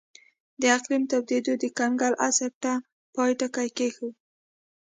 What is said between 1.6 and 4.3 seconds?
د کنګل عصر ته پای ټکی کېښود.